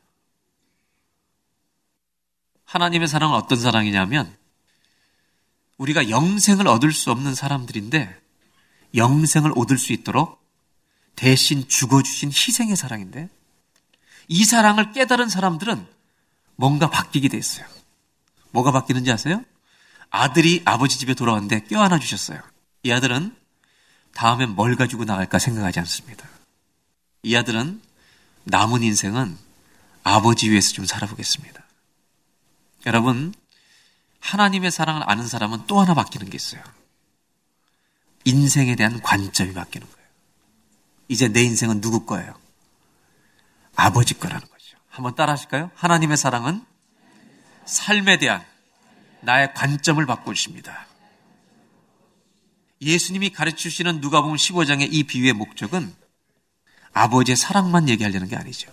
[2.66, 4.34] 하나님의 사랑은 어떤 사랑이냐면
[5.78, 8.22] 우리가 영생을 얻을 수 없는 사람들인데
[8.96, 10.42] 영생을 얻을 수 있도록
[11.16, 13.30] 대신 죽어주신 희생의 사랑인데
[14.28, 15.86] 이 사랑을 깨달은 사람들은
[16.56, 17.66] 뭔가 바뀌게 돼 있어요.
[18.52, 19.44] 뭐가 바뀌는지 아세요?
[20.12, 22.40] 아들이 아버지 집에 돌아왔는데 껴안아 주셨어요.
[22.84, 23.36] 이 아들은
[24.14, 26.28] 다음엔 뭘 가지고 나갈까 생각하지 않습니다.
[27.24, 27.82] 이 아들은
[28.44, 29.38] 남은 인생은
[30.04, 31.64] 아버지 위해서 좀 살아보겠습니다.
[32.86, 33.34] 여러분,
[34.20, 36.62] 하나님의 사랑을 아는 사람은 또 하나 바뀌는 게 있어요.
[38.26, 40.08] 인생에 대한 관점이 바뀌는 거예요.
[41.08, 42.34] 이제 내 인생은 누구 거예요?
[43.76, 44.78] 아버지 거라는 거죠.
[44.90, 45.72] 한번 따라 하실까요?
[45.76, 46.66] 하나님의 사랑은
[47.66, 48.46] 삶에 대한
[49.22, 50.88] 나의 관점을 바꿔주십니다.
[52.82, 55.94] 예수님이 가르쳐 주시는 누가복음 15장의 이 비유의 목적은
[56.94, 58.72] 아버지의 사랑만 얘기하려는 게 아니죠.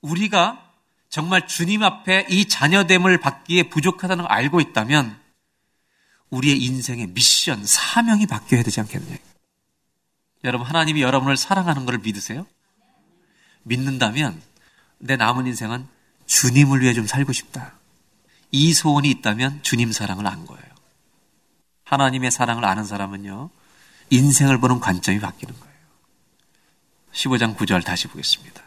[0.00, 0.64] 우리가
[1.08, 5.18] 정말 주님 앞에 이 자녀됨을 받기에 부족하다는 걸 알고 있다면
[6.30, 9.16] 우리의 인생의 미션, 사명이 바뀌어야 되지 않겠느냐.
[10.44, 12.46] 여러분, 하나님이 여러분을 사랑하는 것을 믿으세요?
[13.62, 14.40] 믿는다면
[14.98, 15.88] 내 남은 인생은
[16.26, 17.72] 주님을 위해 좀 살고 싶다.
[18.50, 20.64] 이 소원이 있다면 주님 사랑을 안 거예요.
[21.84, 23.50] 하나님의 사랑을 아는 사람은요,
[24.10, 25.74] 인생을 보는 관점이 바뀌는 거예요.
[27.12, 28.62] 15장 9절 다시 보겠습니다.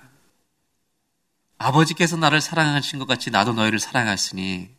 [1.58, 4.70] 아버지께서 나를 사랑하신 것 같이 나도 너희를 사랑하으니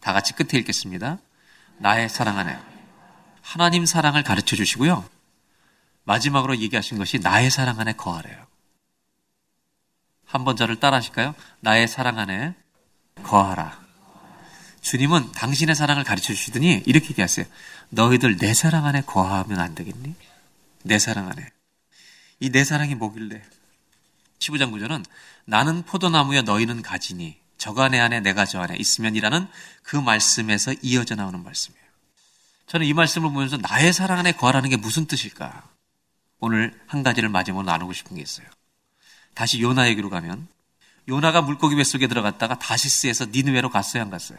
[0.00, 1.18] 다 같이 끝에 읽겠습니다.
[1.78, 2.58] 나의 사랑하네.
[3.40, 5.08] 하나님 사랑을 가르쳐 주시고요.
[6.04, 8.46] 마지막으로 얘기하신 것이 나의 사랑 안에 거하래요.
[10.24, 11.34] 한번 저를 따라 하실까요?
[11.60, 12.54] 나의 사랑 안에
[13.22, 13.81] 거하라.
[14.82, 17.46] 주님은 당신의 사랑을 가르쳐 주시더니 이렇게 얘기하세요.
[17.90, 20.14] 너희들 내 사랑 안에 거하면 안 되겠니?
[20.82, 21.48] 내 사랑 안에.
[22.40, 23.40] 이 내 사랑이 뭐길래?
[24.40, 25.04] 15장 9절은
[25.44, 29.46] 나는 포도나무여 너희는 가지니 저간의 안에 내가 저 안에 있으면이라는
[29.84, 31.82] 그 말씀에서 이어져 나오는 말씀이에요.
[32.66, 35.68] 저는 이 말씀을 보면서 나의 사랑 안에 거하라는 게 무슨 뜻일까?
[36.40, 38.46] 오늘 한 가지를 마지막으로 나누고 싶은 게 있어요.
[39.34, 40.48] 다시 요나 얘기로 가면
[41.08, 44.38] 요나가 물고기 뱃속에 들어갔다가 다시스에서 니느웨로 갔어요, 안 갔어요?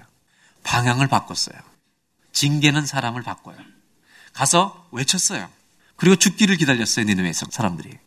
[0.64, 1.58] 방향을 바꿨어요.
[2.32, 3.58] 징계는 사람을 바꿔요.
[4.34, 5.50] 가서 외쳤어요.
[5.96, 7.98] 그리고 죽기를 기다렸어요, 니느웨성 사람들이.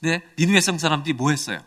[0.00, 1.62] 근데 니느웨성 사람들이 뭐 했어요?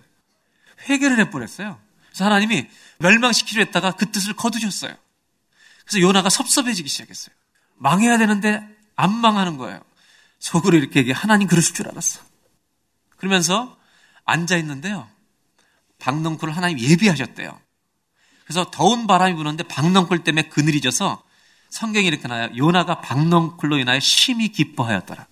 [0.89, 1.79] 회개를 해버렸어요.
[2.07, 2.67] 그래서 하나님이
[2.99, 4.95] 멸망시키려 했다가 그 뜻을 거두셨어요.
[5.85, 7.35] 그래서 요나가 섭섭해지기 시작했어요.
[7.75, 9.81] 망해야 되는데 안 망하는 거예요.
[10.39, 11.13] 속으로 이렇게 얘기해.
[11.15, 12.21] 하나님 그러실 줄 알았어.
[13.17, 13.77] 그러면서
[14.25, 15.09] 앉아 있는데요.
[15.99, 17.59] 박넝쿨을 하나님 예비하셨대요.
[18.49, 21.21] 그래서 더운 바람이 부는데 박넝쿨 때문에 그늘이 져서
[21.69, 22.49] 성경이 이렇게 나와요.
[22.57, 25.27] 요나가 박넝쿨로 인하여 심히 기뻐하였더라.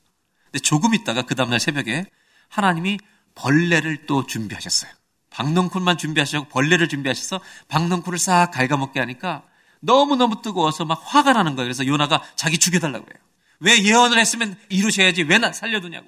[0.45, 2.05] 근데 조금 있다가 그 다음날 새벽에
[2.47, 2.99] 하나님이
[3.33, 4.91] 벌레를 또 준비하셨어요.
[5.31, 7.39] 박넝쿨만 준비하시고 벌레를 준비하셔서
[7.69, 9.41] 박넝쿨을 싹 갉아먹게 하니까
[9.79, 11.65] 너무너무 뜨거워서 막 화가 나는 거예요.
[11.65, 13.19] 그래서 요나가 자기 죽여달라고 해요.
[13.61, 16.07] 왜 예언을 했으면 이루셔야지 왜 나 살려두냐고.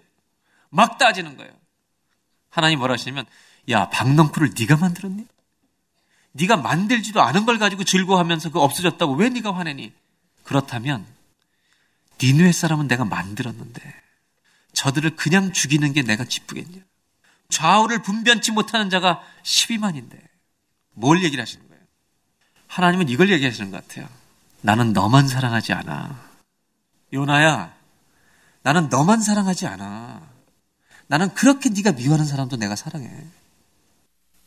[0.70, 1.52] 막 따지는 거예요.
[2.52, 3.26] 하나님 뭐라 하시냐면
[3.72, 5.26] 야 박넝쿨을 네가 만들었니?
[6.34, 9.94] 네가 만들지도 않은 걸 가지고 즐거워하면서 그 없어졌다고 왜 네가 화내니?
[10.44, 11.06] 그렇다면
[12.22, 13.82] 니누의 사람은 내가 만들었는데
[14.74, 16.82] 저들을 그냥 죽이는 게 내가 기쁘겠냐?
[17.50, 20.20] 좌우를 분변치 못하는 자가 12만인데
[20.94, 21.82] 뭘 얘기를 하시는 거예요?
[22.68, 24.08] 하나님은 이걸 얘기하시는 것 같아요.
[24.62, 26.30] 나는 너만 사랑하지 않아.
[27.14, 27.74] 요나야,
[28.62, 30.22] 나는 너만 사랑하지 않아.
[31.08, 33.10] 나는 그렇게 네가 미워하는 사람도 내가 사랑해.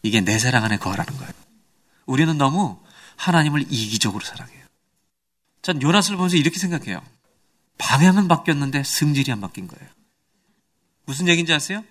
[0.02, 1.32] 이게 내 사랑 안에 거하라는 거예요.
[2.06, 2.80] 우리는 너무
[3.16, 4.66] 하나님을 이기적으로 사랑해요.
[5.62, 7.02] 전 요나스를 보면서 이렇게 생각해요.
[7.78, 9.88] 방향은 바뀌었는데 승질이 안 바뀐 거예요.
[11.04, 11.84] 무슨 얘기인지 아세요?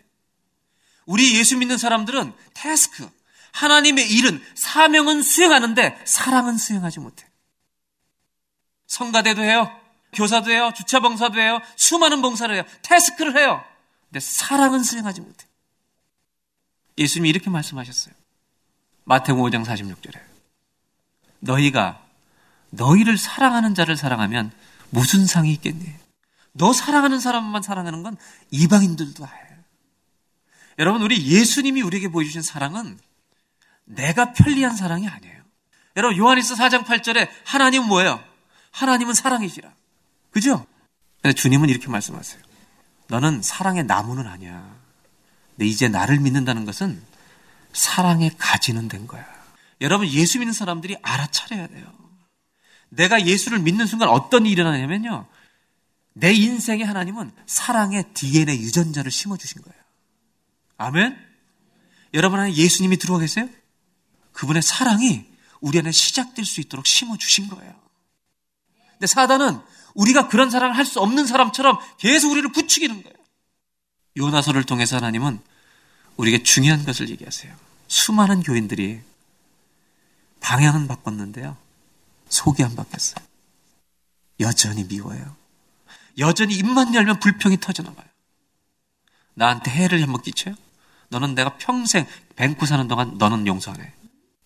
[1.06, 3.10] 우리 예수 믿는 사람들은 태스크,
[3.54, 7.26] 하나님의 일은 사명은 수행하는데 사랑은 수행하지 못해.
[8.88, 9.70] 성가대도 해요.
[10.14, 10.72] 교사도 해요.
[10.76, 11.62] 주차 봉사도 해요.
[11.78, 12.64] 수많은 봉사를 해요.
[12.82, 13.64] 태스크를 해요.
[14.10, 15.48] 근데 사랑은 수행하지 못해.
[16.98, 18.14] 예수님이 이렇게 말씀하셨어요.
[19.04, 20.20] 마태복음 5장 46절에.
[21.40, 22.04] 너희가
[22.70, 24.52] 너희를 사랑하는 자를 사랑하면
[24.90, 25.94] 무슨 상이 있겠니?
[26.54, 28.18] 너 사랑하는 사람만 사랑하는 건
[28.52, 29.32] 이방인들도 해.
[30.80, 33.00] 여러분, 우리 예수님이 우리에게 보여주신 사랑은
[33.86, 35.42] 내가 편리한 사랑이 아니에요.
[35.98, 38.24] 여러분, 요한일서 4장 8절에 하나님은 뭐예요?
[38.72, 39.72] 하나님은 사랑이시라.
[40.32, 40.66] 그죠?
[41.36, 42.42] 주님은 이렇게 말씀하세요.
[43.08, 44.76] 너는 사랑의 나무는 아니야.
[45.52, 47.02] 근데 이제 나를 믿는다는 것은
[47.74, 49.26] 사랑의 가지는 된 거야.
[49.82, 52.02] 여러분, 예수 믿는 사람들이 알아차려야 돼요.
[52.90, 55.28] 내가 예수를 믿는 순간 어떤 일이 일어나냐면요.
[56.14, 59.82] 내 인생에 하나님은 사랑의 DNA 유전자를 심어주신 거예요.
[60.78, 61.18] 아멘?
[62.14, 63.48] 여러분 안에 예수님이 들어와 계세요?
[64.34, 65.26] 그분의 사랑이
[65.62, 67.74] 우리 안에 시작될 수 있도록 심어주신 거예요.
[68.92, 69.62] 근데 사단은
[69.94, 73.16] 우리가 그런 사랑을 할 수 없는 사람처럼 계속 우리를 부추기는 거예요.
[74.18, 75.40] 요나서를 통해서 하나님은
[76.18, 77.56] 우리에게 중요한 것을 얘기하세요.
[77.88, 79.02] 수많은 교인들이
[80.40, 81.58] 방향은 바꿨는데요.
[82.30, 83.26] 속이 안 바뀌었어요.
[84.40, 85.36] 여전히 미워요.
[86.18, 88.08] 여전히 입만 열면 불평이 터져나가요.
[89.34, 90.56] 나한테 해를 한번 끼쳐요?
[91.10, 92.06] 너는 내가 평생
[92.36, 93.94] 뱅쿠 사는 동안 너는 용서 안 해.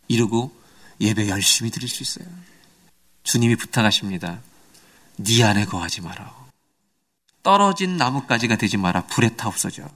[0.08, 0.56] 이러고
[1.00, 2.28] 예배 열심히 드릴 수 있어요.
[3.24, 4.42] 주님이 부탁하십니다.
[5.18, 6.34] 네 안에 거하지 마라.
[7.44, 9.06] 떨어진 나뭇가지가 되지 마라.
[9.06, 9.88] 불에 타 없어져.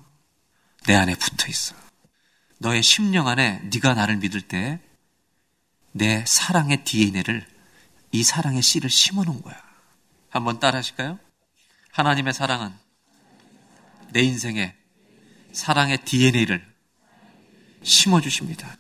[0.90, 1.76] 내 안에 붙어 있어.
[2.58, 4.80] 너의 심령 안에 네가 나를 믿을 때
[5.92, 7.46] 내 사랑의 DNA를
[8.12, 9.56] 이 사랑의 씨를 심어 놓은 거야.
[10.30, 11.20] 한번 따라 하실까요?
[11.92, 12.72] 하나님의 사랑은
[14.14, 14.76] 내 인생에
[15.52, 16.66] 사랑의 DNA를
[17.84, 18.76] 심어 주십니다.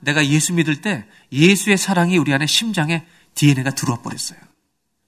[0.00, 4.38] 내가 예수 믿을 때 예수의 사랑이 우리 안에 심장에 DNA가 들어와 버렸어요.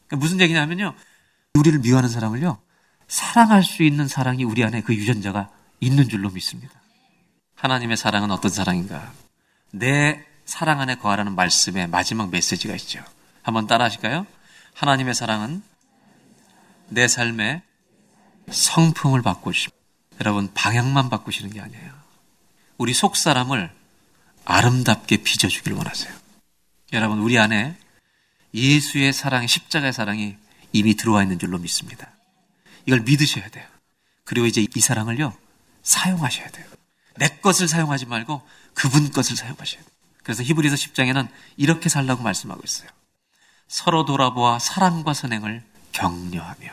[0.06, 0.94] 그러니까 무슨 얘기냐면요.
[1.54, 2.62] 우리를 미워하는 사람을요.
[3.08, 5.50] 사랑할 수 있는 사랑이 우리 안에 그 유전자가
[5.80, 6.74] 있는 줄로 믿습니다.
[7.54, 9.12] 하나님의 사랑은 어떤 사랑인가?
[9.70, 13.04] 내 사랑 안에 거하라는 말씀의 마지막 메시지가 있죠.
[13.42, 14.26] 한번 따라 하실까요?
[14.74, 15.62] 하나님의 사랑은
[16.88, 17.62] 내 삶의
[18.50, 19.76] 성품을 바꾸십니다.
[20.20, 21.92] 여러분, 방향만 바꾸시는 게 아니에요.
[22.78, 23.70] 우리 속 사람을
[24.44, 26.12] 아름답게 빚어주길 원하세요.
[26.92, 27.76] 여러분, 우리 안에
[28.54, 30.36] 예수의 사랑, 십자가의 사랑이
[30.72, 32.10] 이미 들어와 있는 줄로 믿습니다.
[32.86, 33.66] 이걸 믿으셔야 돼요.
[34.24, 35.36] 그리고 이제 이 사랑을요,
[35.88, 36.66] 사용하셔야 돼요.
[37.16, 39.90] 내 것을 사용하지 말고 그분 것을 사용하셔야 돼요.
[40.22, 42.90] 그래서 히브리서 10장에는 이렇게 살라고 말씀하고 있어요.
[43.66, 46.68] 서로 돌아보아 사랑과 선행을 격려하며.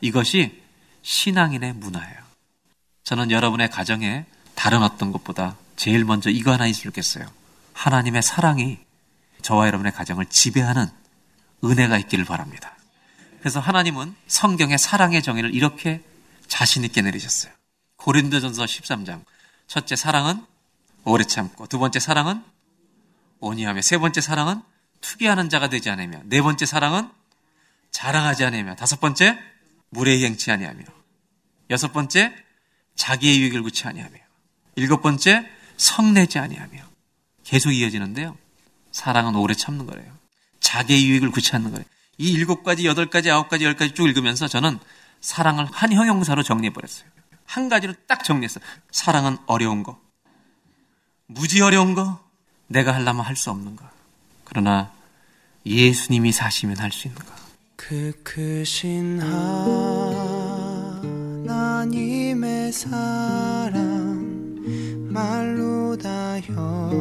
[0.00, 0.62] 이것이
[1.02, 2.20] 신앙인의 문화예요.
[3.02, 4.24] 저는 여러분의 가정에
[4.54, 7.26] 다른 어떤 것보다 제일 먼저 이거 하나 있으면 좋겠어요.
[7.72, 8.78] 하나님의 사랑이
[9.42, 10.86] 저와 여러분의 가정을 지배하는
[11.64, 12.76] 은혜가 있기를 바랍니다.
[13.40, 16.02] 그래서 하나님은 성경의 사랑의 정의를 이렇게
[16.50, 17.52] 자신 있게 내리셨어요.
[17.96, 19.24] 고린도전서 13장.
[19.66, 20.44] 첫째 사랑은
[21.04, 22.42] 오래 참고, 두 번째 사랑은
[23.38, 24.60] 온유하며, 세 번째 사랑은
[25.00, 27.08] 투기하는 자가 되지 않으며, 네 번째 사랑은
[27.92, 29.38] 자랑하지 않으며, 다섯 번째
[29.90, 30.84] 무례행치 아니하며,
[31.70, 32.34] 여섯 번째
[32.96, 34.18] 자기의 유익을 구치 아니하며,
[34.74, 36.82] 일곱 번째 성내지 아니하며,
[37.44, 38.36] 계속 이어지는데요.
[38.90, 40.12] 사랑은 오래 참는 거래요.
[40.58, 41.84] 자기의 유익을 구치 않는 거예요.
[42.18, 44.78] 이 일곱 가지, 여덟 가지, 아홉 가지, 열 가지 쭉 읽으면서 저는
[45.20, 47.08] 사랑을 한 형용사로 정리해버렸어요.
[47.44, 48.64] 한 가지로 딱 정리했어요.
[48.90, 50.00] 사랑은 어려운 거.
[51.26, 52.20] 무지 어려운 거.
[52.68, 53.84] 내가 하려면 할 수 없는 거.
[54.44, 54.92] 그러나
[55.66, 57.32] 예수님이 사시면 할 수 있는 거.
[57.76, 59.20] 그 크신
[61.46, 64.20] 하나님의 사랑
[65.10, 67.00] 말로 다혀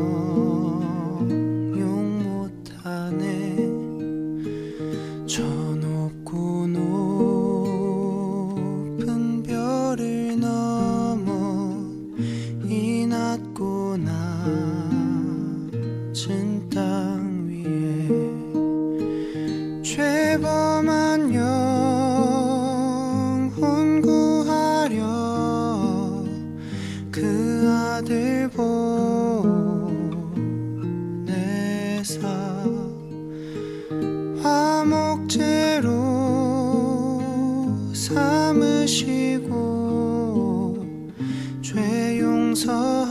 [42.60, 43.10] 용서하셔.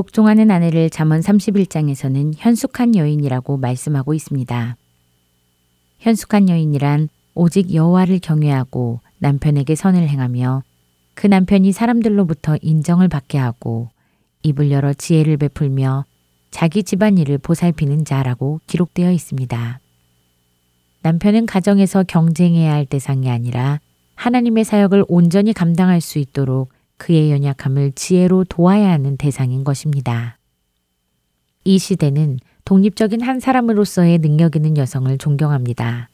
[0.00, 4.76] 복종하는 아내를 잠언 31장에서는 현숙한 여인이라고 말씀하고 있습니다.
[5.98, 10.62] 현숙한 여인이란 오직 여호와를 경외하고 남편에게 선을 행하며
[11.12, 13.90] 그 남편이 사람들로부터 인정을 받게 하고
[14.42, 16.06] 입을 열어 지혜를 베풀며
[16.50, 19.80] 자기 집안일을 보살피는 자라고 기록되어 있습니다.
[21.02, 23.80] 남편은 가정에서 경쟁해야 할 대상이 아니라
[24.14, 30.36] 하나님의 사역을 온전히 감당할 수 있도록 그의 연약함을 지혜로 도와야 하는 대상인 것입니다.
[31.64, 36.10] 이 시대는 독립적인 한 사람으로서의 능력 있는 여성을 존경합니다.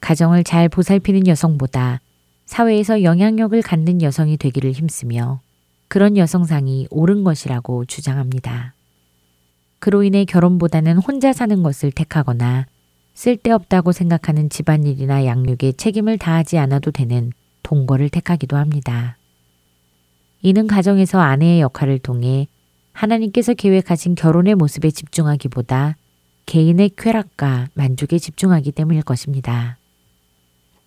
[0.00, 2.00] 가정을 잘 보살피는 여성보다
[2.46, 5.40] 사회에서 영향력을 갖는 여성이 되기를 힘쓰며
[5.86, 8.74] 그런 여성상이 옳은 것이라고 주장합니다.
[9.78, 12.66] 그로 인해 결혼보다는 혼자 사는 것을 택하거나
[13.14, 19.16] 쓸데없다고 생각하는 집안일이나 양육에 책임을 다하지 않아도 되는 동거를 택하기도 합니다.
[20.42, 22.46] 이는 가정에서 아내의 역할을 통해
[22.92, 25.96] 하나님께서 계획하신 결혼의 모습에 집중하기보다
[26.46, 29.78] 개인의 쾌락과 만족에 집중하기 때문일 것입니다.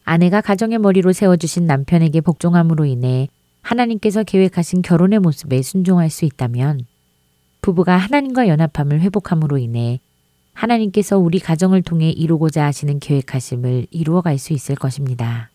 [0.04, 3.28] 아내가 가정의 머리로 세워주신 남편에게 복종함으로 인해
[3.62, 6.86] 하나님께서 계획하신 결혼의 모습에 순종할 수 있다면
[7.62, 10.00] 부부가 하나님과 연합함을 회복함으로 인해
[10.54, 15.51] 하나님께서 우리 가정을 통해 이루고자 하시는 계획하심을 이루어갈 수 있을 것입니다.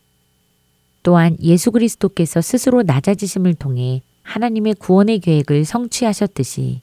[1.07, 6.81] 또한 예수 그리스도께서 스스로 낮아지심을 통해 하나님의 구원의 계획을 성취하셨듯이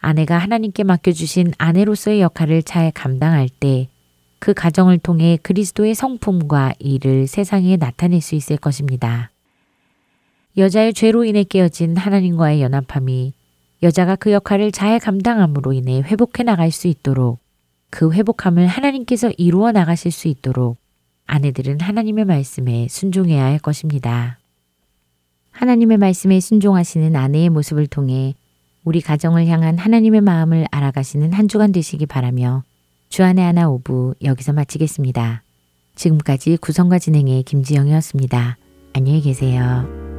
[0.00, 3.88] 아내가 하나님께 맡겨주신 아내로서의 역할을 잘 감당할 때
[4.40, 9.30] 그 가정을 통해 그리스도의 성품과 일을 세상에 나타낼 수 있을 것입니다.
[10.56, 13.34] 여자의 죄로 인해 깨어진 하나님과의 연합함이
[13.82, 17.38] 여자가 그 역할을 잘 감당함으로 인해 회복해 나갈 수 있도록
[17.90, 20.78] 그 회복함을 하나님께서 이루어 나가실 수 있도록
[21.30, 24.38] 아내들은 하나님의 말씀에 순종해야 할 것입니다.
[25.52, 28.34] 하나님의 말씀에 순종하시는 아내의 모습을 통해
[28.82, 32.64] 우리 가정을 향한 하나님의 마음을 알아가시는 한 주간 되시기 바라며
[33.10, 35.44] 주안의 하나 오부 여기서 마치겠습니다.
[35.94, 38.56] 지금까지 구성과 진행의 김지영이었습니다.
[38.94, 40.09] 안녕히 계세요.